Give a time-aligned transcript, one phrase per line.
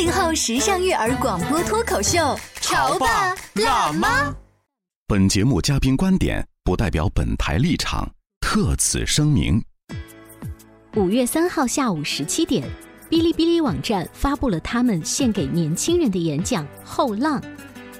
[0.00, 4.34] 八零后时尚育儿广播脱口秀，潮爸辣妈。
[5.06, 9.62] 本节目嘉宾观点不代表本台立场，特此声明。
[10.96, 12.66] 五月三号下午十七点，
[13.10, 17.38] 哔哩哔哩网站发布了他们献给年轻人的演讲《后浪》，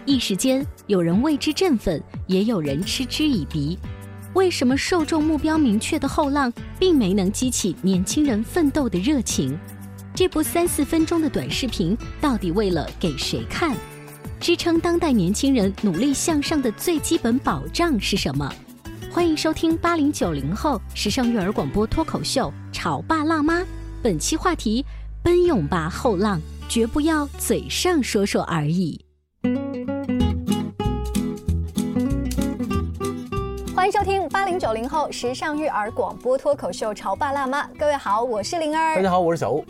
[0.07, 3.79] 一时间有人为之振奋，也有人嗤之以鼻。
[4.33, 9.59] 为什么受众目标明确的《后浪》并没能激起年轻人奋斗的热情？
[10.21, 13.75] 这部三四分钟的短视频到底为了给谁看？
[14.39, 18.53] 支撑当代年轻人努力向上的最基本保障是什么？
[19.11, 23.61] 欢迎收听八零九零后时尚育儿广播脱口秀《潮爸辣妈》，
[24.03, 24.85] 本期话题：
[25.23, 29.03] 奔涌吧后浪，绝不要嘴上说说而已。
[33.91, 39.65] 迎收听八零九零后时尚育儿广播脱口秀《潮爸辣妈》，各位好，我是灵儿，大家好，我是小欧。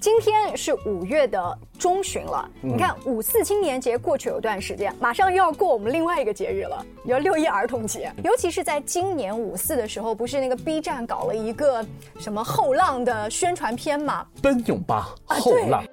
[0.00, 8.10] 今天是五月的中旬了，你看五四青年节过去有段时间，马上又要过我们另外一个节日了，有六一儿童节。
[8.24, 11.84] 尤其是在今年五四的时候，不是那个 B 站搞了一个
[12.18, 14.26] 什么后浪的宣传片吗？
[14.40, 15.84] 奔涌吧后浪。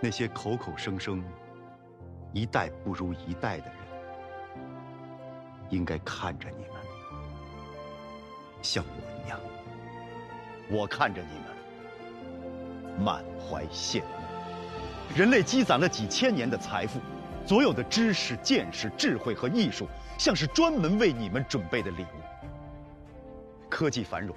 [0.00, 1.22] 那些口口声声
[2.32, 3.83] 一代不如一代的人。
[5.74, 6.80] 应该看着你们，
[8.62, 9.40] 像我一样。
[10.70, 11.34] 我看着你
[12.88, 14.06] 们，满怀羡慕。
[15.14, 17.00] 人类积攒了几千年的财富，
[17.46, 19.86] 所有的知识、见识、智慧和艺术，
[20.18, 22.46] 像是专门为你们准备的礼物。
[23.68, 24.34] 科技繁荣，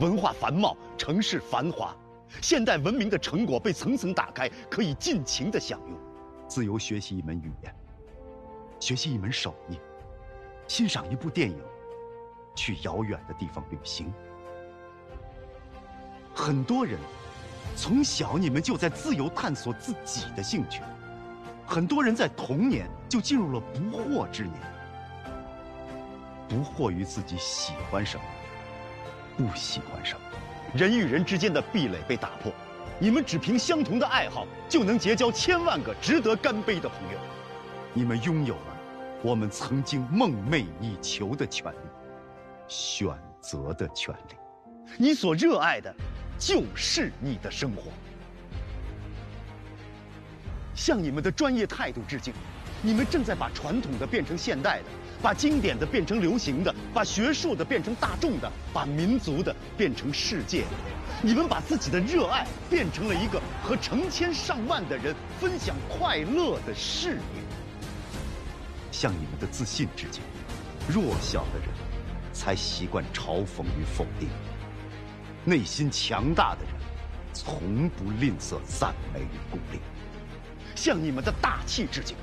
[0.00, 1.94] 文化繁茂，城市繁华，
[2.40, 5.98] 现代文明的成果被层层打开，可以尽情的享用。
[6.48, 7.74] 自由学习一门语言，
[8.80, 9.78] 学习一门手艺。
[10.66, 11.58] 欣赏一部电影，
[12.54, 14.12] 去遥远的地方旅行。
[16.34, 16.98] 很多人
[17.76, 20.80] 从小你们就在自由探索自己的兴趣，
[21.66, 24.54] 很多人在童年就进入了不惑之年，
[26.48, 28.24] 不惑于自己喜欢什么，
[29.36, 30.20] 不喜欢什么。
[30.74, 32.52] 人与人之间的壁垒被打破，
[32.98, 37.18] 你们只凭相同的爱好就能结交千万个值得干杯的朋友，
[37.92, 38.73] 你们拥有了。
[39.24, 41.76] 我们曾经梦寐以求的权利，
[42.68, 43.08] 选
[43.40, 44.34] 择的权利。
[44.98, 45.94] 你所热爱的，
[46.38, 47.84] 就是你的生活。
[50.74, 52.34] 向你们的专业态度致敬！
[52.82, 54.84] 你们正在把传统的变成现代的，
[55.22, 60.68] 把经典的变成流行的，把学术的变成大众的，把民族的变成世界的。
[61.22, 67.43] 你们把自己的热爱变成了一个和成千上万的人分享快乐的事业。
[68.94, 70.22] 向你们的自信致敬。
[70.88, 71.68] 弱小的人
[72.32, 74.28] 才习惯嘲讽与否定，
[75.44, 76.72] 内心强大的人
[77.32, 79.80] 从不吝啬赞美与鼓励。
[80.76, 82.16] 向你们的大气致敬。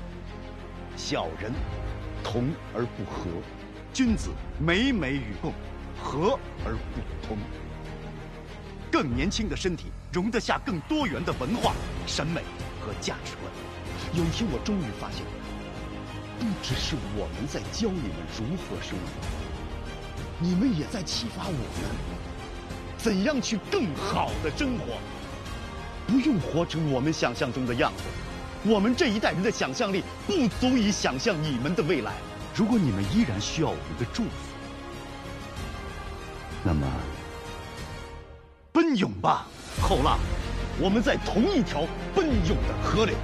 [0.96, 1.52] 小人
[2.24, 3.28] 同而不和，
[3.92, 5.52] 君子美美与共，
[6.02, 7.36] 和而不通。
[8.90, 11.74] 更年轻的身体容得下更多元的文化、
[12.06, 12.40] 审美
[12.80, 13.52] 和价值观。
[14.14, 15.41] 有一天，我终于发现。
[16.42, 19.06] 不只是我们在教你们如何生活，
[20.40, 21.62] 你们也在启发我们
[22.98, 24.98] 怎样去更好的生活。
[26.04, 28.02] 不用活成我们想象中的样子，
[28.68, 32.12] 我们这一代人的想象力不足以想象你们的未来。
[32.56, 34.30] 如果你们依然需要我们的祝福，
[36.64, 36.84] 那么
[38.72, 39.46] 奔涌吧，
[39.80, 40.18] 后浪！
[40.80, 41.86] 我们在同一条
[42.16, 43.14] 奔涌的河流。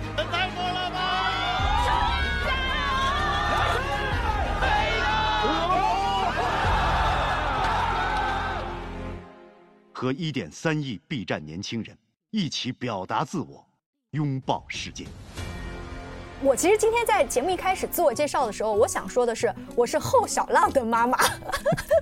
[10.00, 11.98] 和一点三亿 B 站年轻人
[12.30, 13.66] 一起表达自我，
[14.12, 15.04] 拥抱世界。
[16.40, 21.18] 我其实今天在节目一开始自我介绍的时候，我想说的是，我是后小浪的妈妈。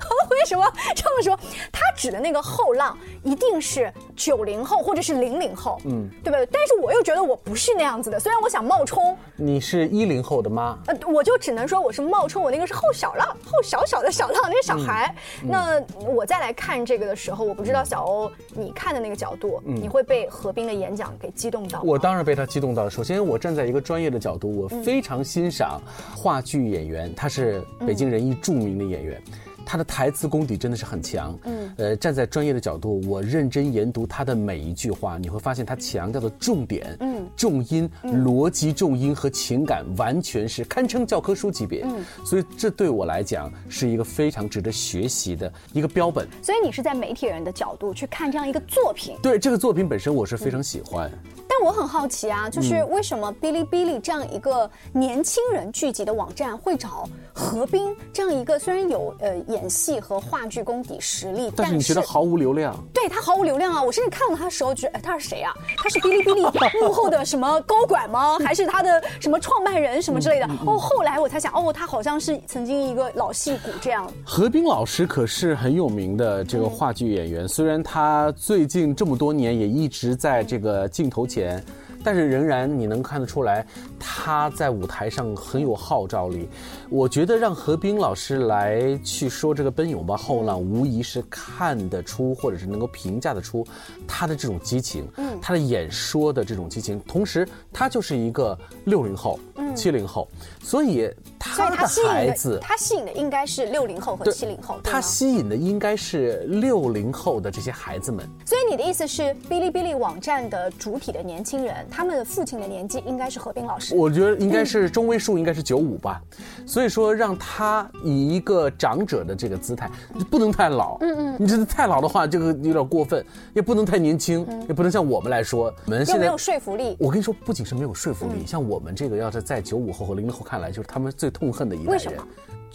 [0.30, 0.64] 为什么
[0.94, 1.38] 这么说？
[1.72, 6.46] 他指的那个后浪一定是九零后或者是零零后，嗯，对不对？
[6.46, 15.14] 但是我又觉得我不是那样子的，虽然我想冒充，你是一零后的妈，呃，我就只能说我是冒充，我那个是后小浪，后小小的小浪那个小孩。
[15.42, 21.80] 那我再来看这个的时候，我不知道小欧你看的那个角度，你会被何冰的演讲给激动到？
[21.82, 22.90] 我当然被他激动到了。
[22.90, 25.80] 首先，我站在一个专业的角度，我非常欣赏
[26.14, 29.22] 话剧演员，他是北京人艺著名的演员。
[29.66, 46.28] 他的台词功底真的是很强，嗯，呃，站在专业的角度，我认真研读他的每一句话，你会发现他强调的重点、嗯，重音、逻辑重音和情感，完全是堪称教科书级别，嗯，所以这对我来讲是一个非常值得学习的一个标本。
[46.40, 51.10] 所以你是在媒体人的角度去看这样一个作品，对这个作品本身我是非常喜欢。
[51.58, 62.76] 但我很好奇啊，就是为什么哔哩哔哩这样一个年轻人聚集的网站会找何冰这样一个虽然有呃演戏和话剧功底实力，但是你觉得毫无流量？
[62.92, 63.82] 对他毫无流量啊！
[63.82, 65.54] 我甚至看到他的时候觉得，哎，他是谁啊？
[65.78, 66.42] 他是哔哩哔哩
[66.78, 68.36] 幕后的什么高管吗？
[68.44, 70.46] 还是他的什么创办人什么之类的？
[70.66, 74.06] 哦，后来我才想，哦，他好像是曾经一个老戏骨这样。
[74.26, 81.45] 何冰老师可是很有名的这个话剧演员，虽然他最近这么多年也一直在这个镜头前。
[81.46, 81.85] 言。
[82.06, 83.66] 但是仍然你能看得出来，
[83.98, 86.48] 他在舞台上很有号召力。
[86.88, 93.66] 我觉得让何冰老师来去说这个《奔涌吧后浪》，无疑是看得出，或者是能够评价得出
[94.06, 97.00] 他的这种激情，嗯，他的演说的这种激情。
[97.08, 99.40] 同时，他就是一个六零后、
[99.74, 100.28] 七零后，
[100.62, 104.78] 所以他的孩子，他吸引的应该是六零后和七零后。
[104.84, 108.24] 他吸引的应该是六零后的这些孩子们。
[108.44, 111.84] 所以你的意思是，哔哩哔哩网站的主体的年轻人。
[111.96, 116.20] 他们的父亲的年纪应该是何冰老师，我觉得应该是中位数，应该是九五吧。
[116.66, 119.90] 所以说，让他以一个长者的这个姿态，
[120.30, 120.98] 不能太老。
[121.00, 123.22] 嗯嗯，你这太老的话，这个有点过分；
[123.54, 126.94] 也不能太年轻，也不能像我们来说，我们现在没有说服力。
[127.00, 132.12] 我跟你说，不仅是没有说服力，像我们这个，要是在九五后和零零后看来，就是他们最痛恨的一代人。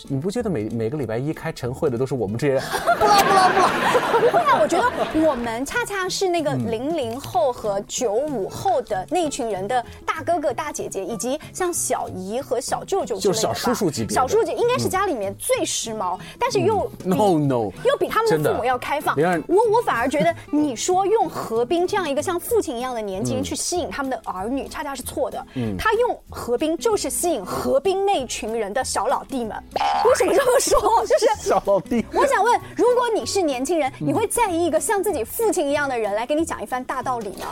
[0.08, 2.64] 你不觉得每每个礼拜一开晨会的都是我们这些人？
[2.98, 3.72] 不啦不啦不啦！
[4.20, 14.16] 不会啊，我觉得我们恰恰是那个零零后和九五后的那一群人的大哥哥大姐姐，以及像小姨和小舅舅就是小叔叔级别。
[14.16, 19.16] 小叔姐应该是家里面最时髦，但是又 no no 又比他们的父母要开放。
[19.48, 25.46] 我我反而觉得你说用何冰这样一个像父亲一样的年轻人去吸引他们的儿女，恰恰是错的。
[25.56, 29.62] 嗯，他用何冰就是吸引何冰那群人的小老弟们。
[30.06, 30.80] 为什么这么说？
[31.06, 32.06] 就是小老弟。
[32.14, 37.48] 我想问，如果你是年轻人，你会在意一个像自己父亲一样的人来给你讲一番大道理吗？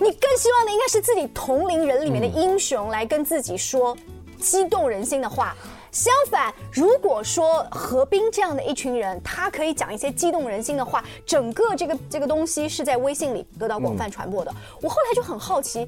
[0.00, 3.96] 你更希望的应该是自己同龄人里面的英雄来跟自己说
[4.38, 5.54] 激动人心的话。
[5.90, 14.50] 相反，如果说何冰这样的一群人，他可以讲一些激动人心的话，整个这个这个东西是在微信里得到广泛传播的。
[14.80, 15.86] 我后来就很好奇。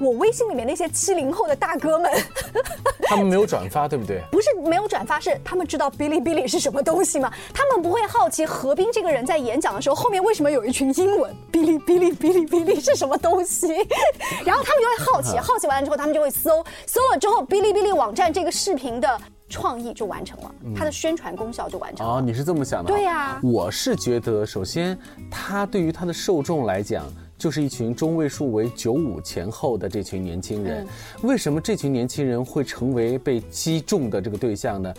[0.00, 2.10] 我微信里面那些七零后的大哥们，
[3.06, 4.22] 他们没有转发，对不对？
[4.30, 7.32] 不是没有转发，是他们知道哔哩哔哩是什么东西吗？
[7.52, 11.34] 他们不会好奇何冰这个人在演讲的时候后面为什么有一群英文？
[11.52, 13.68] 哔哩哔哩哔哩哔哩是什么东西？
[14.44, 22.14] 然后他们就会好奇， 好奇完了之后，他们就会搜，搜了之后，哔哩哔哩网站这个视频的创意就完成了，它的宣传功效就完成了。
[22.14, 22.90] 哦，你是这么想的？
[22.90, 24.98] 对呀，我是觉得，首先，
[25.30, 27.04] 它对于它的受众来讲。
[27.36, 30.86] 就是一群中位数为九五前后的这群年轻人，
[31.22, 34.94] 为什么这群年轻人会成为被击中的这个对象呢？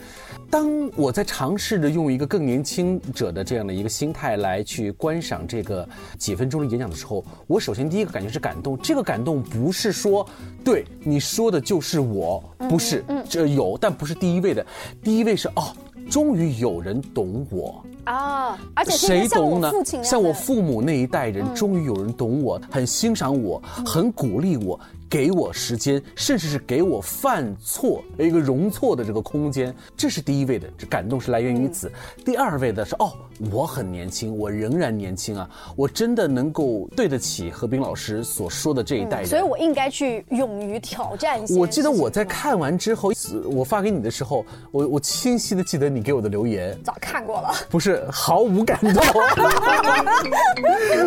[0.49, 5.87] 当我在尝试着用一个更年轻者的这样的一个心态来去观赏这个
[6.17, 8.77] 几分钟的演讲的时候，我首先第一个感觉是感动。
[8.77, 10.27] 这个感动不是说
[10.63, 14.65] 对你说的就是我，不是，这有，但不是第一位的，
[15.03, 15.75] 第一位是哦，
[16.15, 17.83] 终于有人懂我。
[18.05, 18.57] 啊！
[18.73, 19.69] 而且谁懂呢？
[20.01, 24.79] 像我父母那一代人，终于有人懂我，很欣赏我，很鼓励我。
[25.09, 31.91] 给我时间，甚至是给我犯错一个容错的这个空间，这是第一位的，这感动是来源于此。
[32.23, 33.13] 第二位的是哦，
[33.51, 41.43] 我很年轻，我仍然年轻啊，我真的能够对得起何冰老师所说的这一代人，所以我应该去勇于挑战。
[41.55, 43.11] 我记得我在看完之后，
[43.45, 48.93] 我发给你的时候，我我清晰的记得你给我的留言，早看过了，不是毫无感动。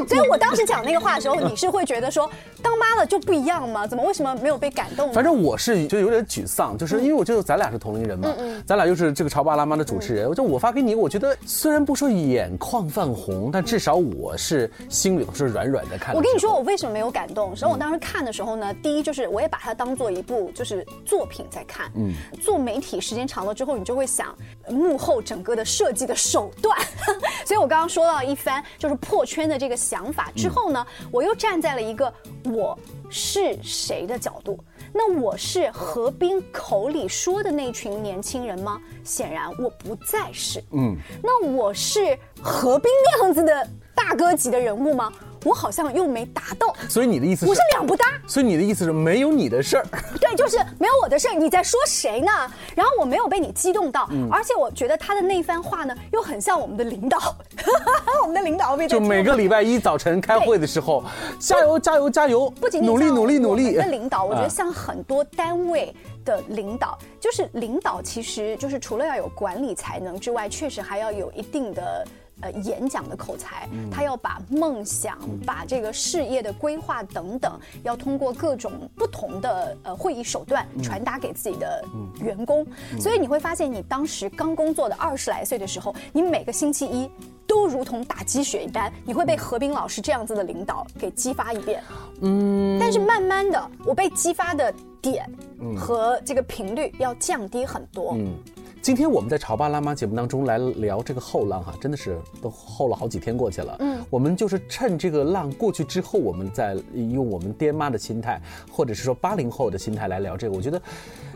[0.06, 2.30] 所以我当时讲那个话的时候，你是会觉得说，
[2.62, 3.86] 当妈了就不一样吗？
[3.88, 5.12] 怎么为什么没有被感动？
[5.12, 8.28] 反正我是就有点沮丧，就是因为我觉得咱俩是同龄人嘛，
[8.66, 16.14] 咱俩又是这个潮爸辣妈的主持人，就我发给你，我觉得虽然不说眼眶泛红，但至少我是心里头是软软的看。
[16.14, 17.50] 我跟你说，我为什么没有感动？
[17.50, 21.90] 实际上我当时看的时候呢，第一就是我也把它当做一部就是作品在看。
[21.94, 24.36] 嗯，做媒体时间长了之后，你就会想
[24.68, 26.78] 幕后整个的设计的手段。
[27.46, 32.12] 所以我刚刚说到一番就是破圈的这个想法之后呢，我又站在了一个
[32.44, 32.78] 我
[33.10, 34.58] 是谁的角度。
[34.92, 38.80] 那我是何冰口里说的那群年轻人吗？
[39.04, 40.62] 显然我不再是。
[40.72, 45.12] 嗯，那我是何冰那样子的大哥级的人物吗？
[45.44, 46.74] 我好像又没达到。
[46.88, 47.50] 所以你的意思是？
[47.50, 48.06] 我是两不搭。
[48.26, 49.86] 所以你的意思是没有你的事儿？
[50.20, 51.34] 对，就是没有我的事儿。
[51.34, 52.30] 你在说谁呢？
[52.74, 57.36] 然后我没有被你激动到，而且我觉得他的那番话呢，又很像我们的领导。
[58.22, 61.04] 我们的领导被就每个礼拜一早晨开会的时候，
[61.38, 62.50] 加油加油加油！
[62.50, 63.74] 不仅努力努力努力。
[63.74, 72.06] 的领导，我觉得像很多单位的领导，就是领导其实就是除了要有管理才能之外，确实还要有一定的。
[72.40, 81.84] 呃，演讲的口才，他要把梦想、把这个事业的规划等等，要通过各种不同的呃会议手段传达给自己的
[82.20, 82.64] 员工。
[83.00, 87.10] 所以你会发现，你当时刚工作的二十来岁的时候，你每个星期一
[87.46, 91.82] 都如同打鸡血一般，你会被何冰老师这样子的领导给激发一遍。
[92.20, 95.28] 嗯，但是慢慢的，我被激发的点
[95.76, 98.14] 和这个频率要降低很多。
[98.16, 98.32] 嗯。
[98.80, 103.76] 今天我们在《潮爸辣妈》节目当中来聊这个后浪哈，真的是都后了好几天过去了。
[103.80, 110.56] 嗯，我们就是趁这个浪过去之后，我们再用我们爹妈的心态，或者是说八零后的心态来聊这个。
[110.56, 110.82] 我觉得，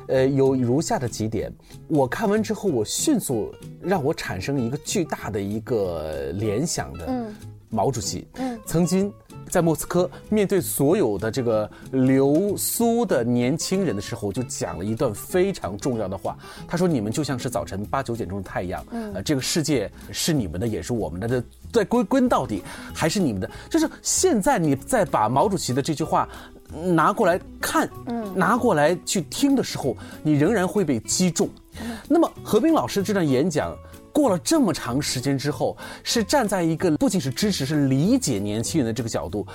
[0.09, 1.53] 呃，有如下的几点，
[1.89, 7.07] 我看完之后，我迅速让我产生一个巨大的一个联想的。
[7.09, 7.35] 嗯，
[7.69, 9.13] 毛主席，嗯，曾经。
[9.53, 16.35] 在莫斯科面对所有的这个留苏的年轻人的时候，就讲了一段非常重要的话。
[16.67, 18.83] 他说：“你们就像是早晨八九点钟的太阳，
[19.13, 21.29] 呃，这个世界是你们的，也是我们的。
[21.29, 22.63] 这在归根到底
[22.95, 23.51] 还是你们的。
[23.69, 26.27] 就是现在你再把毛主席的这句话
[26.71, 27.87] 拿过来看，
[28.35, 31.47] 拿过来去听的时候，你仍然会被击中。
[32.09, 33.77] 那么何冰老师这段演讲。”
[34.13, 39.47] 过了这么长时间之后，是站在一个不仅是支持，是理解年轻人的这个角度。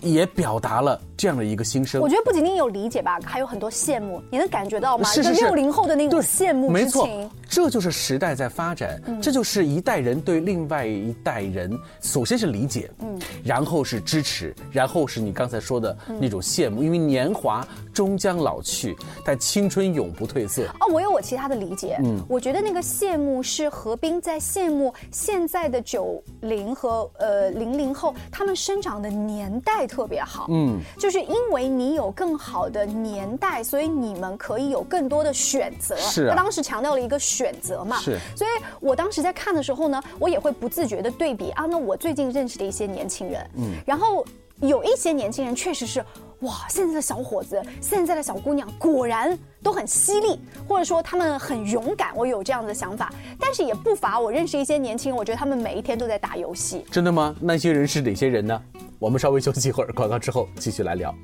[0.00, 2.00] 也表达了这样的一个心声。
[2.00, 4.22] 我觉得不仅仅有理解吧，还有很多羡慕。
[4.30, 5.04] 你能感觉到吗？
[5.08, 5.44] 是是是。
[5.44, 7.08] 六零后的那种羡慕没错。
[7.48, 16.82] 这就是时代在发展，这就是一代人对另外一代人，首先是理解，嗯，然后是支持，然后是你刚才说的那种羡慕。
[16.82, 20.62] 因为年华终将老去，但青春永不褪色。
[20.80, 21.98] 哦，我有我其他的理解。
[22.02, 29.81] 嗯，我觉得那个羡慕是何冰在羡慕现在的九零和呃零零后，他们生长的年代。
[29.86, 35.96] 特别好，嗯，就是因为你有更好的年代，所以你们可以有更多的选择。
[35.96, 38.18] 是，他当时强调了一个选择嘛，是。
[38.36, 44.24] 所以我当时在看的时候呢，我也会不自觉的对比啊，那我最近认识的一些年轻人，嗯，然后
[44.60, 46.04] 有一些年轻人确实是，
[46.42, 53.12] 哇，现在的小伙子，现在的小姑娘果然都很犀利，或者说他们很勇敢，我有这样的想法。
[53.38, 56.84] 但是也不乏我认识一些年轻人，我觉得他们每一天都在打游戏。
[56.90, 57.34] 真的吗？
[57.40, 58.60] 那些人是哪些人呢？
[58.98, 61.14] 我们稍微休息一会儿，广告之后继续来聊。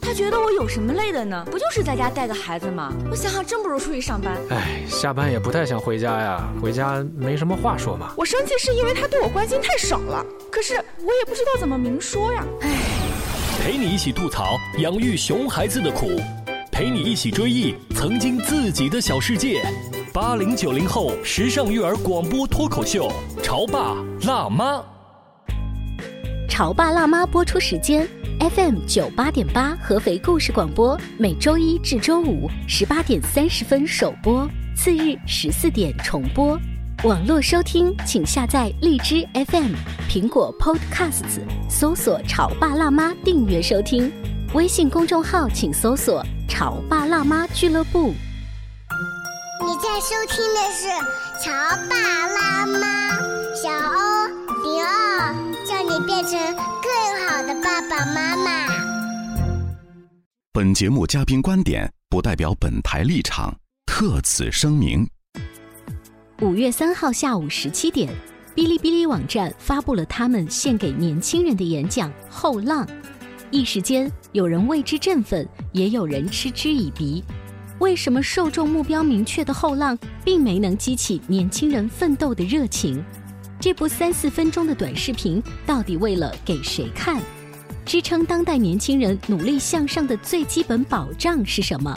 [0.00, 1.46] 他觉得我有什么累的呢？
[1.50, 2.92] 不就是在家带个孩子吗？
[3.10, 4.38] 我想想，真不如出去上班。
[4.50, 8.14] 哎，下班也不太想回家呀，回家没什么话说嘛。
[8.16, 12.44] 我生气是因为他对我关心太少了，可是我也不知道怎么明说呀。
[12.60, 12.68] 哎，
[13.64, 16.20] 陪你一起吐槽养育熊孩子的苦，
[16.70, 19.62] 陪你一起追忆曾经自己的小世界。
[20.12, 23.10] 八零九零后时尚育儿广播脱口秀，
[23.42, 24.84] 潮爸辣妈。
[26.46, 28.06] 潮爸辣妈播出时间
[28.54, 36.60] ：FM 九八点八合肥故事广播，每周一至周五十八点三十分首播，次日十四点重播。
[37.02, 39.74] 网络收听，请下载荔枝 FM、
[40.08, 44.10] 苹果 Podcasts，搜索“潮爸辣妈”订阅收听。
[44.54, 48.14] 微信公众号请搜索“潮爸辣妈俱乐部”。
[49.60, 50.88] 你在收听的是
[51.44, 51.52] 《潮
[51.90, 51.96] 爸
[52.28, 52.78] 辣妈》，
[53.62, 54.26] 小欧
[54.62, 55.34] 零二。
[55.66, 58.66] 叫你变成更好的爸爸妈妈。
[60.52, 63.54] 本节目嘉宾观点不代表本台立场，
[63.86, 65.08] 特此声明。
[66.42, 68.12] 五月三号下午十七点，
[68.56, 72.84] 哔哩哔哩网站发布了他们献给年轻人的演讲《后浪》，
[73.52, 77.22] 一时间有人为之振奋，也有人嗤之以鼻。
[77.78, 83.02] 为什么受众目标明确的《后浪》并没能激起年轻人奋斗的热情？
[83.60, 87.22] 这部三四分钟的短视频到底为了给谁看？
[87.86, 91.96] 支撑当代年轻人努力向上的最基本保障是什么？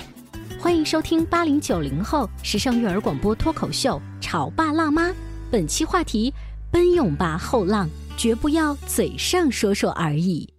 [0.67, 5.07] 欢迎收听八零九零后时尚育儿广播脱口秀《潮爸辣妈》，
[5.50, 6.33] 本期话题：
[6.69, 10.53] 奔涌吧后浪，绝不要嘴上说说而已。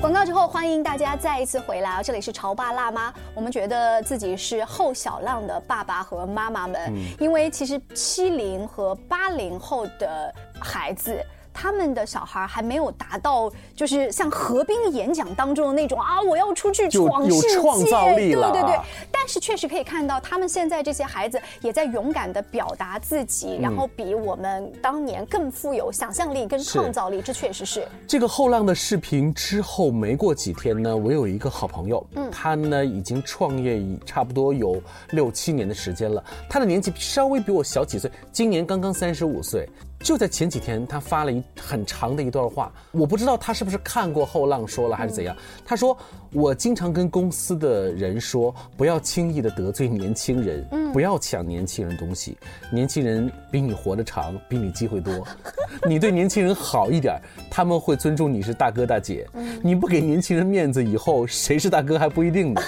[0.00, 2.02] 广告之后，欢迎大家再一次回来啊！
[2.02, 11.24] 这里是潮爸辣妈，我们觉得自己是后小浪的爸爸和妈妈们，因为其实七零和八零后的孩子。
[11.56, 18.78] 他们的小孩还没有达到，就是像何冰演讲当中的那种啊，我要出去闯世界，对对对。
[19.10, 27.22] 但是确实可以看到，他们现在这些孩子也在勇敢的表达自己，然后比我们当年更富有想象力跟创造力。
[27.22, 27.88] 这确实是。
[28.06, 34.80] 这个后浪的视频之后没过几天呢，我有一个好朋友，嗯，他呢已经创业已差不多有
[35.12, 39.66] 六七年的时间了，他的年纪稍微比我小几岁，今年刚刚三十五岁。
[40.06, 45.36] 就在前几天，他发了一很长的一段话，我不知道他是不是看过后浪说了还是怎样。
[45.64, 45.98] 他说
[46.32, 52.38] ：“我经常跟公司的人说，不要轻易的得罪年轻人，不要抢年轻人东西。
[52.70, 55.26] 年轻人比你活得长，比你机会多。
[55.88, 57.20] 你对年轻人好一点，
[57.50, 59.28] 他们会尊重你是大哥大姐。
[59.60, 62.62] 你不给年轻人面子，以后谁是大哥还不一定呢。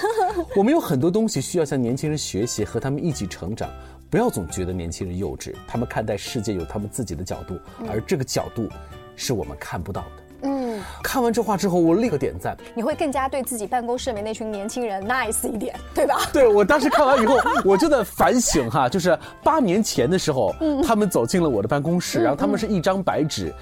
[0.56, 3.70] 我们有很多东西需要向年轻人学习，和他们一起成长。”
[4.10, 7.58] 不要总觉得年轻人幼稚，他们看待世界有他们自己的角度，
[7.90, 8.68] 而这个角度
[9.16, 10.08] 是我们看不到的。
[10.42, 12.56] 嗯，看完这话之后，我立刻点赞。
[12.74, 16.20] 你会更加对自己办公室里面那群年轻人 nice 一点，对吧？
[16.32, 20.54] 对，我当时看完以后，我就在反省哈，就是八年前的时候，
[20.86, 23.52] 他们走进了我的办公室，然后他们是一张白纸。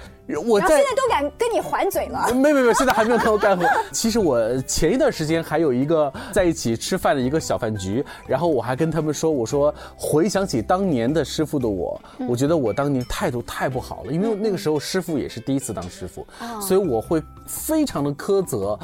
[0.45, 3.65] 我在现在都敢跟你还嘴了，没没没，现在还没有跟我干活。
[3.91, 16.27] 其实我前一段时间还有一个在一起吃饭的一个小饭局，然后我还跟他们说，我说回想起当年的师傅的我，我觉得我当年态度太不好了，因为那个时候师傅也是第一次当师傅，
[16.61, 18.77] 所以我会非常的苛责。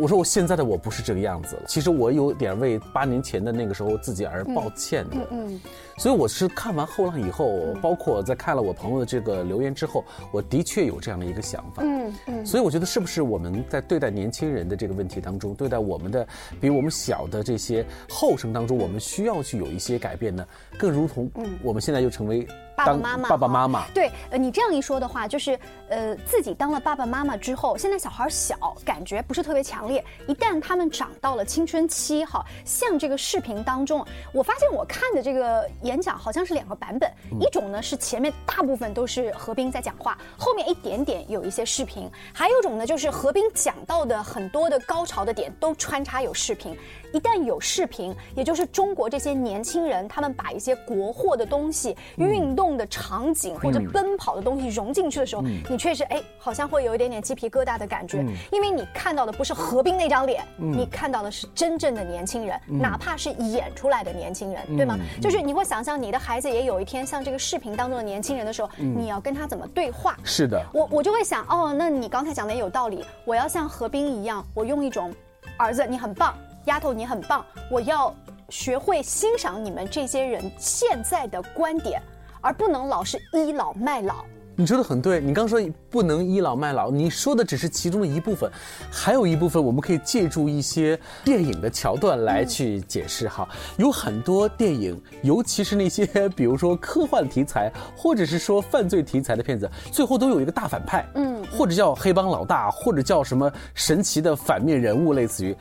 [0.00, 5.16] 我说我现在的我不是这个样子了，其实我有点为八年前的那个时候自己而抱歉的。
[5.30, 5.60] 嗯。
[5.96, 11.84] 所以我是看完后浪以后，包括在看了我朋友的这个留言之后，我的确有这样的一个想法。
[11.84, 12.44] 嗯嗯。
[12.44, 16.26] 所以我觉得是不是我们在对待年轻人的这个问题当中，对待我们的
[16.60, 20.44] 比我们小的这些后生当中，我们需要去有一些改变呢？
[20.76, 21.30] 更如同
[21.62, 22.44] 我们现在又成为。
[22.78, 30.04] 爸爸妈妈，爸爸妈妈，对，呃，你这样一说的话，就是，呃，自己当了爸爸妈妈之后，现在小孩小，感觉不是特别强烈。
[30.28, 37.10] 一旦他们长到了青春期，哈，像这个视频当中，我发现我看的这个演讲好像是两个版本，
[37.40, 46.78] 一种呢是前面大部分都是何冰在讲话，后面一点点有一些视频，还有一种呢就是何冰讲到的很多的高潮的点都穿插有视频。
[47.12, 64.98] 一旦有视频，也就是中国这些年轻人，他们把一些国货的东西、运动的场景或者奔跑的东西融进去的时候，你确实哎，好像会有一点点鸡皮疙瘩的感觉，因为你看到的不是何冰那张脸，你看到的是真正的年轻人，哪怕是演出来的年轻人，对吗？
[65.20, 70.16] 就是你会想象你的孩子也有一天像这个视频当中的年轻人的时候，你要跟他怎么对话？
[70.24, 75.12] 是的，我我就会想，哦，那你刚才讲的也有道理，我要像何冰一样，我用一种
[75.56, 76.34] 儿子，你很棒。
[76.68, 77.44] 丫头，你很棒！
[77.70, 78.14] 我要
[78.50, 81.98] 学会欣赏你们这些人现在的观点，
[82.42, 84.16] 而不能老是倚老卖老。
[84.54, 88.50] 你说的很对，你刚说不能倚老卖老，你说的只是其中的一部分，
[88.90, 93.48] 还有一部分我们可以借助一些电影的桥段来去解释哈。
[93.78, 105.56] 有很多电影，尤其是那些比如说科幻题材或者是说犯罪题材的片子，最后都有一个大反派，嗯，或者叫黑帮老大，或者叫什么神奇的反面人物，类似于。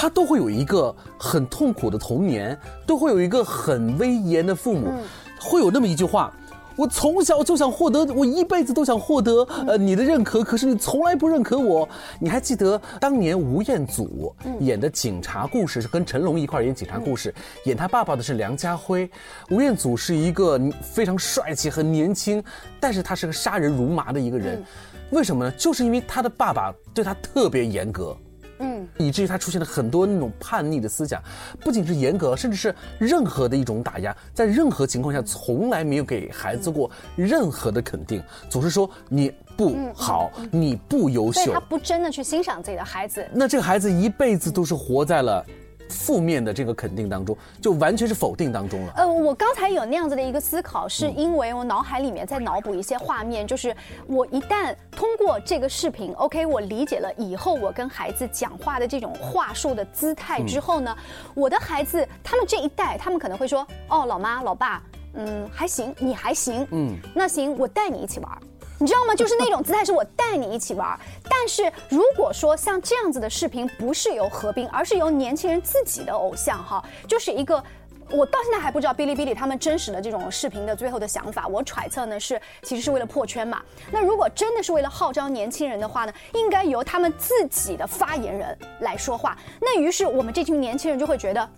[0.00, 2.56] 他都会有一个很痛苦的童年，
[2.86, 4.92] 都会有一个很威严的父母，
[5.40, 6.32] 会有那么一句话：
[6.76, 11.88] 我从小就想获得，我一辈子都想获得呃你的认可，可是你从来不认可我。
[12.20, 17.34] 你还记得当年吴彦祖演的警察故事，是跟成龙一块演警察故事，
[17.64, 19.10] 演他爸爸的是梁家辉。
[19.50, 22.40] 吴彦祖是一个非常帅气、很年轻，
[22.78, 24.62] 但是他是个杀人如麻的一个人。
[25.10, 25.50] 为什么呢？
[25.58, 28.16] 就是因为他的爸爸对他特别严格。
[28.58, 31.22] 嗯，以至于他出现了很多那种叛逆的思想，
[31.60, 45.44] 不仅是严格，甚至是任何的一种打压，在任何情况下从来没有给孩子过任何的肯定，总是说你不好，你不优秀，他不真的去欣赏自己的孩子，那这个孩子一辈子都是活在了。
[45.88, 48.92] 负面的这个肯定当中，就完全是否定当中了。
[48.96, 53.74] 呃，我刚才有那样子的一个思考，是因为我脑海里面在脑补一些画面，就是
[54.06, 60.96] 我一旦通过这个视频，OK，我理解了以后我跟孩子讲话的这种话术的姿态之后呢，
[61.34, 64.82] 我的孩子他们这一代，他们可能会说，哦，老妈老爸。
[65.14, 68.38] 嗯，还行，你还行，嗯，那行，我带你一起玩。
[68.78, 69.14] 你知道吗？
[69.14, 70.98] 就是那种姿态，是我带你一起玩。
[71.28, 77.62] 但是如果说像这样子的视频不是由何冰，而是由年轻人自己的偶像哈，就是一个。
[78.10, 81.46] 我到现在还不知道哔哩哔哩他们真实的这种视频的最后的想法。
[81.46, 83.60] 我揣测呢是其实是为了破圈嘛。
[83.92, 89.36] 那如果真的是为了号召年轻人的话呢，应该由他们自己的发言人来说话。
[89.60, 91.50] 那于是我们这群年轻人就会觉得，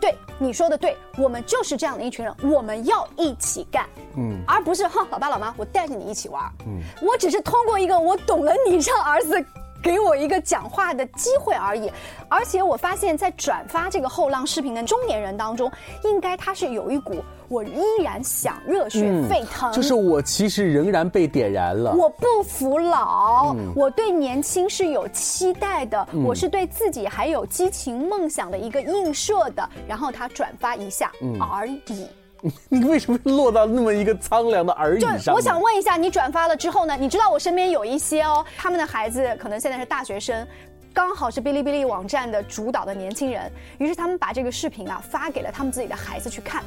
[0.00, 9.44] 对你说的对，我们就是这样的一群人，我们要一起干，嗯，而不是哈老爸老妈我带着你一起玩，嗯，我只是通过一个我懂了你让儿子。
[9.82, 11.92] 给我一个讲话的机会而已，
[12.28, 15.70] 而且我发现，在转发这个后浪视频的中年人当中，
[16.02, 32.06] 应该他是有一股我依然想热血沸腾，就是我其实仍然被点燃了，我不服老，我对年轻是有期待的，我是对自己还有激情梦想的一个映射的，然后他转发一下而已。
[32.68, 35.34] 你为什么落到那么一个苍凉的而已上？
[35.34, 36.96] 我想问一下，你转发了之后呢？
[36.96, 40.46] 你知道我身边有一些哦，他们的孩子可能现在是大学生，
[40.92, 46.62] 刚好是哔哩哔哩网站的主导的年轻人，于是他们把这个视频啊发给了他们自己的孩子去看，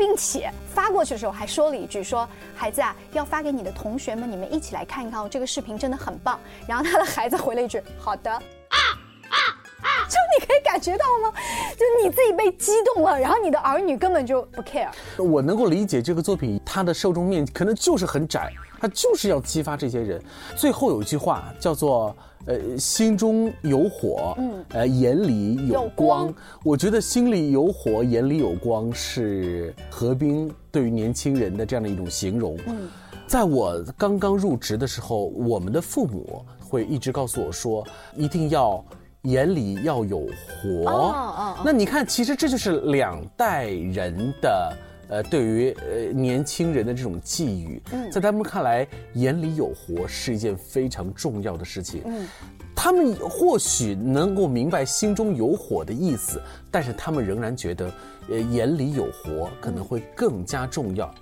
[0.00, 6.40] 并且发过去的时候还说了一句：说孩子啊，要发给你的同学们，你们一起来看一看哦，这个视频真的很棒。
[6.66, 8.32] 然后他的孩子回了一句：好的。
[8.32, 8.40] 啊
[9.82, 9.88] 啊！
[10.08, 11.30] 就你可以感觉到吗？
[11.76, 14.88] 就你自己被激动了，然后你的儿女根本就不 care。
[15.18, 20.20] 我能够理解这个作品，它的受众面可能就是很窄，它就是要激发这些人。
[20.56, 22.16] 最后有一句话叫做
[22.46, 26.32] “呃，心中有火，嗯，呃，眼里有光”。
[26.64, 32.56] 我觉得心里有火，眼里有光是何冰对于年轻人的这样的一种形容。
[32.66, 32.88] 嗯，
[33.26, 38.82] 在我刚刚入职的时候，我们的父母会一直告诉我说，一定要。
[39.24, 41.14] 眼里要有活，
[41.62, 44.74] 那你看，其实这就是两代人的
[45.10, 47.82] 呃，对于呃年轻人的这种寄语。
[48.10, 52.02] 在他们看来，眼里有活是一件非常重要的事情。
[52.06, 52.26] 嗯，
[52.74, 57.92] 他们或许能够明白心中有火的意思，但是他们仍然觉得，
[58.30, 61.12] 呃，眼里有活可能会更加重要。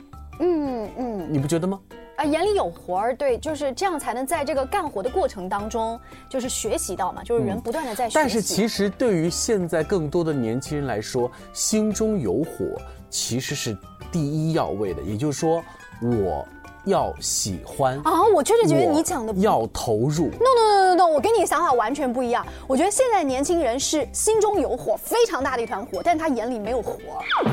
[0.41, 1.81] 嗯嗯，你不觉得吗？
[2.17, 5.99] 啊，眼里有活儿，对，就是这样才能在这个干活的过程当中，
[6.29, 8.15] 就是学习到嘛，就是人不断的在学习。
[8.15, 12.67] 但是其实对于现在更多的年轻人来说，心中有火
[13.11, 13.77] 其实是
[14.13, 15.63] 第一要位的，也就是说，
[16.03, 16.47] 我。
[16.85, 18.23] 要喜欢啊！
[18.33, 20.29] 我确实觉得你讲的要投入。
[20.29, 22.47] No no no no no，我跟你的想法完全不一样。
[22.67, 26.97] 我觉得现在年轻人是心中有火，非常大的一团火，但是他眼里没有火。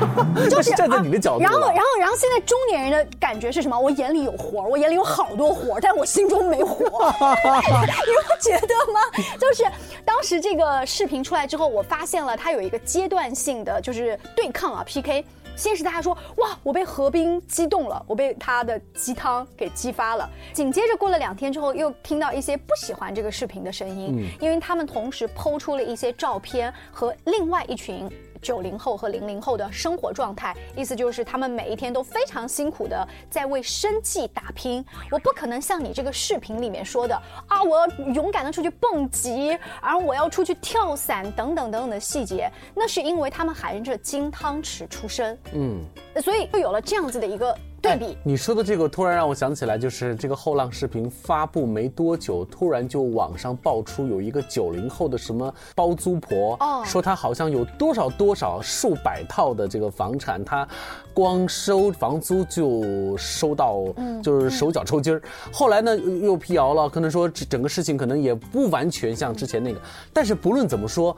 [0.48, 1.42] 就是站在你的角度。
[1.42, 3.78] 然后，然后，然后现在中年人的感觉是什么？
[3.78, 6.86] 我眼里有火，我眼里有好多火，但我心中没火。
[6.86, 9.00] 你不觉得吗？
[9.38, 9.64] 就是
[10.02, 15.22] 当时这个视频出来之后，我发现了它有一个阶段性的就是对抗啊 PK。
[15.56, 20.28] 先是大家说哇，我被何冰激动了，我被他的鸡汤给激发了。
[20.52, 28.08] 紧接着过了两天之后，又听到一些不喜欢这个视频的声音，因为他们同时抛出了一些照片和另外一群。
[28.42, 34.84] 九零后和零零后的生活状态，意思就是他们每一天都非常辛苦的在为生计打拼。
[35.10, 37.14] 我不可能像你这个视频里面说的
[37.48, 45.80] 啊，我要勇敢的出去蹦极，而我要出去跳伞等等等等的细节，那是因为他们含着金汤匙出生，嗯，
[46.22, 47.56] 所以就有了这样子的一个。
[47.86, 60.66] 对比你说的这个，突然让我想起来，就是这个后浪视频发布没多久，突然就网上爆出有一个九零后的什么包租婆，哦，说她好像有多少多少数百套的这个房产，她
[61.14, 63.84] 光收房租就收到，
[64.22, 65.22] 就是手脚抽筋儿。
[65.52, 69.80] 后来呢又辟谣了，可能说整个事情可能也不完全像之前那个，
[70.12, 71.16] 但是不论怎么说，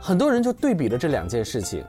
[0.00, 1.84] 很多人就对比了这两件事情。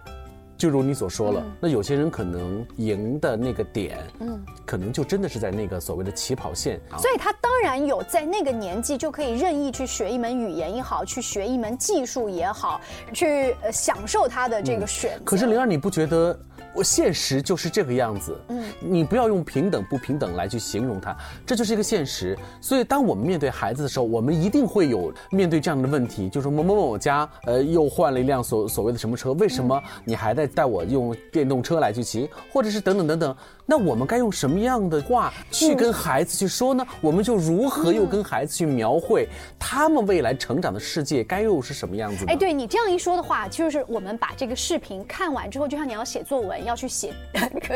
[0.58, 6.80] 就如你所说了，那有些人可能赢的那个点，嗯，可能就真的是在那个所谓的起跑线。
[6.98, 12.80] 所以他当然有在那个年纪就可以任意去学一门语言也好，去学一门技术也好，
[13.13, 15.26] 去享受他的这个选择。
[15.26, 16.39] 可是灵儿，你不觉得？
[16.75, 22.38] 我现实就是这个样子，嗯，你不要用平等不平等来去形容它，这就是一个现实。
[22.59, 33.35] 所以，当我们面对孩子的时候，我们一定会有面对这样的问题，就是某某某家，呃，又换了一辆所所谓的什么车，为什么你还在带我用电动车来去骑，或者是等等等等。
[33.65, 36.86] 那我们该用什么样的话去跟孩子去说呢？
[37.01, 42.25] 我们就如何又跟孩子去描绘他们未来成长的世界该又是什么样子？
[42.28, 47.13] 哎，对你这样一说的话，就是我们把这个视频看完之后，就像你要写作文要去写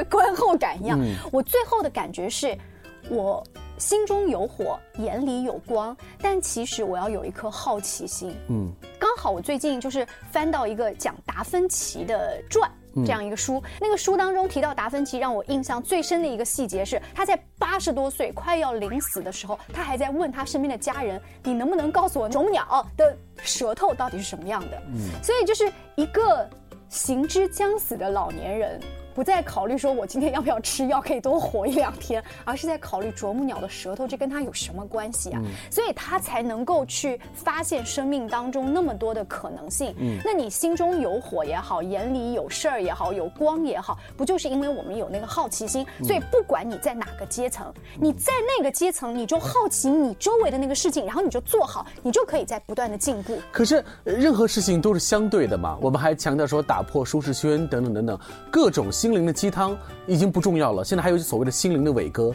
[0.09, 0.99] 观后感一样。
[1.31, 2.55] 我最后的感觉是，
[3.09, 3.43] 我
[3.79, 8.35] 心中有火，眼里有光，但其实我要有一颗好奇心。
[8.49, 12.69] 嗯，刚好我最近就是翻到一个讲达芬奇的传。
[12.95, 13.61] 这样一个书。
[13.79, 26.49] 那个书当中提到达芬奇，让我印象最深的一个细节是，他在八十多岁快要临死的时候，他还在问他身边的家人：“你能不能告诉我啄木鸟的舌头到底是什么样的？”嗯，所以就是一个
[26.89, 28.79] 行之将死的老年人。
[29.19, 35.41] 不再考虑说我今天要不要吃药可以多活一两天，而是在考虑啄木鸟的舌头，这跟它有什么关系啊？
[35.69, 39.93] 所以它才能够去发现生命当中那么多的可能性。
[39.99, 45.85] 嗯，那你心中有火也好，眼里有事儿也好，有光也好，不就是因为我们有那个好奇心？
[46.01, 53.37] 所以不管你在哪个阶层，你在那个阶层，你就好奇你周围的那个事情，然后你就做好，你就可以在不断的进步。
[53.51, 58.17] 可是任何事情都是相对的嘛，我们还强调说打破舒适圈等等等等
[58.49, 59.08] 各种心。
[59.09, 62.31] 心灵的鸡汤已经不重要了，现在还有所谓的心灵的伟哥，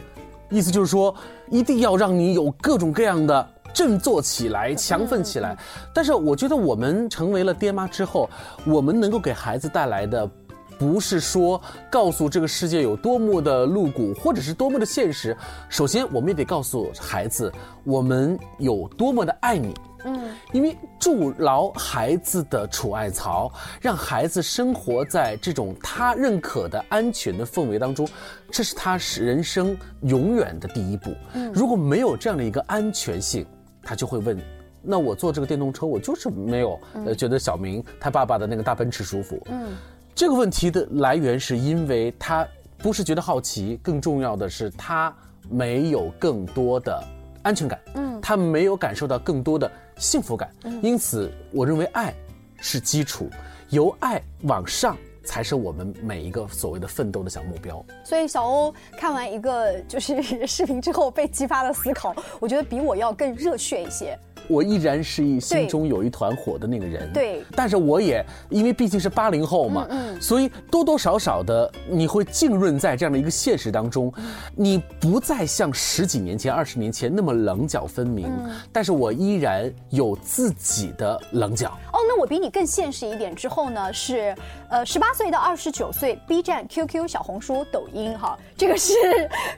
[0.49, 1.15] 意思就是说
[1.49, 5.57] 一定要让你有各种各样的振作起来、强奋起来。
[5.93, 8.29] 但是我觉得我们成为了爹妈之后，
[8.65, 10.29] 我们能够给孩子带来的，
[10.77, 15.33] 不是说告诉这个世界有多么的露骨，或者是多么的现实。
[15.69, 17.49] 首先，我们也得告诉孩子，
[17.85, 19.73] 我们有多么的爱你。
[20.05, 28.07] 嗯，因为筑牢孩子的储爱槽，让孩子生活在这种他认可的安全的氛围当中，
[28.51, 31.13] 这是他是人生永远的第一步。
[31.33, 33.45] 嗯，如果没有这样的一个安全性，
[33.81, 34.39] 他就会问：
[34.81, 39.41] 那我坐这个电动车，我就是没有呃觉得小明他爸爸的那个大奔驰舒服。
[39.47, 39.75] 嗯，
[40.13, 45.11] 这个问题的来源是因为他不是觉得好奇，更重要的是他
[45.49, 47.03] 没有更多的
[47.41, 47.79] 安全感。
[47.95, 49.71] 嗯，他没有感受到更多的。
[49.97, 50.49] 幸福感，
[50.81, 52.13] 因此我认为爱
[52.59, 53.29] 是基础，
[53.69, 57.83] 由爱往上才是我们每一个所谓的奋斗的小目标。
[58.03, 64.17] 所以小欧看完一个就是 视频之后被激发了思考，我觉得比我要更热血一些。
[64.47, 67.43] 我依然是一心中有一团火的那个人，对。
[67.55, 74.13] 但是我也因为毕竟是八零后嘛，嗯，所以多多少少的你会浸润在这样的一个现实当中，
[74.55, 78.31] 你不再像十几年前、二十年前那么棱角分明，
[78.71, 81.69] 但是我依然有自己的棱角。
[81.93, 83.33] 哦，那我比你更现实一点。
[83.35, 84.35] 之后呢，是
[84.69, 88.93] 呃十八岁到二十九岁，B 站、QQ、小红书、抖音，哈，这个是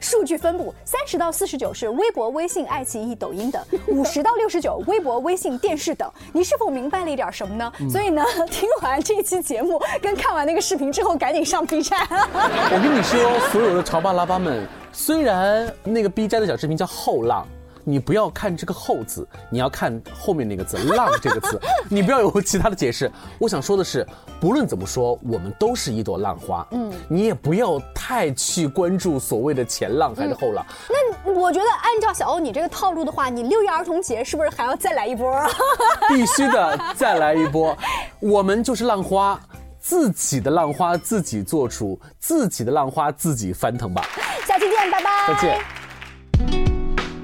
[0.00, 0.74] 数据分布。
[0.84, 3.62] 三十到四十九是微博、微信、爱奇艺、抖音等。
[3.88, 4.77] 五十到六十九。
[4.86, 7.72] 微博、微信、电视等，你是否明白了一点什么呢？
[7.90, 12.06] 所以呢， 听完这期节目跟看完那个视频之后，赶紧上 B 站。
[12.10, 17.46] 我跟你说，所有的潮爸辣爸们，虽然那个 B 站的小视频叫后浪。
[17.88, 23.10] 你不要看这个“后”字，你要看后面那个字“浪”这个字， 你不要有其他的解释。
[23.38, 24.06] 我想说的是，
[24.38, 26.66] 不论怎么说，我们都是一朵浪花。
[26.72, 30.66] 嗯，你也不要太去关注所谓的前浪还是后浪。
[31.24, 35.34] 那我觉得，按照小欧你这个套路的话，你六一儿童节是不是还要再来一波？
[36.10, 37.74] 必须的，再来一波。
[38.20, 39.40] 我们就是浪花，
[39.80, 44.04] 自己的浪花自己做主，自己的浪花自己翻腾吧。
[44.46, 45.10] 下期见，拜拜。
[45.28, 45.77] 再见。